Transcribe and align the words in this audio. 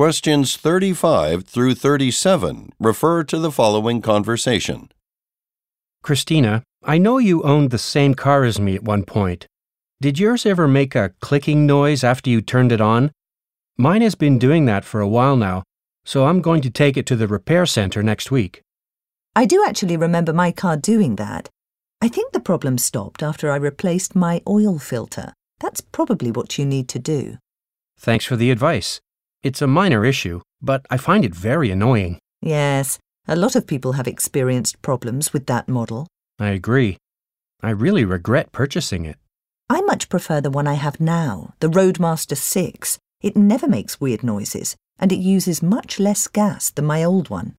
Questions 0.00 0.56
35 0.56 1.44
through 1.44 1.74
37 1.74 2.72
refer 2.80 3.22
to 3.22 3.38
the 3.38 3.52
following 3.52 4.00
conversation. 4.00 4.90
Christina, 6.02 6.62
I 6.82 6.96
know 6.96 7.18
you 7.18 7.42
owned 7.42 7.70
the 7.70 7.76
same 7.76 8.14
car 8.14 8.44
as 8.44 8.58
me 8.58 8.74
at 8.76 8.82
one 8.82 9.04
point. 9.04 9.44
Did 10.00 10.18
yours 10.18 10.46
ever 10.46 10.66
make 10.66 10.94
a 10.94 11.12
clicking 11.20 11.66
noise 11.66 12.02
after 12.02 12.30
you 12.30 12.40
turned 12.40 12.72
it 12.72 12.80
on? 12.80 13.12
Mine 13.76 14.00
has 14.00 14.14
been 14.14 14.38
doing 14.38 14.64
that 14.64 14.86
for 14.86 15.02
a 15.02 15.06
while 15.06 15.36
now, 15.36 15.64
so 16.06 16.24
I'm 16.24 16.40
going 16.40 16.62
to 16.62 16.70
take 16.70 16.96
it 16.96 17.04
to 17.04 17.14
the 17.14 17.28
repair 17.28 17.66
center 17.66 18.02
next 18.02 18.30
week. 18.30 18.62
I 19.36 19.44
do 19.44 19.62
actually 19.68 19.98
remember 19.98 20.32
my 20.32 20.50
car 20.50 20.78
doing 20.78 21.16
that. 21.16 21.50
I 22.00 22.08
think 22.08 22.32
the 22.32 22.40
problem 22.40 22.78
stopped 22.78 23.22
after 23.22 23.50
I 23.50 23.56
replaced 23.56 24.16
my 24.16 24.40
oil 24.48 24.78
filter. 24.78 25.34
That's 25.58 25.82
probably 25.82 26.30
what 26.30 26.56
you 26.56 26.64
need 26.64 26.88
to 26.88 26.98
do. 26.98 27.36
Thanks 27.98 28.24
for 28.24 28.36
the 28.36 28.50
advice. 28.50 29.02
It's 29.42 29.62
a 29.62 29.66
minor 29.66 30.04
issue, 30.04 30.42
but 30.60 30.84
I 30.90 30.98
find 30.98 31.24
it 31.24 31.34
very 31.34 31.70
annoying. 31.70 32.18
Yes, 32.42 32.98
a 33.26 33.34
lot 33.34 33.56
of 33.56 33.66
people 33.66 33.92
have 33.92 34.06
experienced 34.06 34.82
problems 34.82 35.32
with 35.32 35.46
that 35.46 35.66
model. 35.66 36.06
I 36.38 36.48
agree. 36.50 36.98
I 37.62 37.70
really 37.70 38.04
regret 38.04 38.52
purchasing 38.52 39.06
it. 39.06 39.16
I 39.70 39.80
much 39.80 40.10
prefer 40.10 40.42
the 40.42 40.50
one 40.50 40.66
I 40.66 40.74
have 40.74 41.00
now, 41.00 41.54
the 41.60 41.68
Roadmaster 41.68 42.36
6. 42.36 42.98
It 43.22 43.34
never 43.34 43.66
makes 43.66 44.00
weird 44.00 44.22
noises, 44.22 44.76
and 44.98 45.10
it 45.10 45.20
uses 45.20 45.62
much 45.62 45.98
less 45.98 46.28
gas 46.28 46.68
than 46.70 46.84
my 46.84 47.02
old 47.02 47.30
one. 47.30 47.56